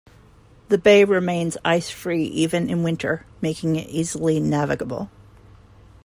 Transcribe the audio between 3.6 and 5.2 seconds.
it easily navigable.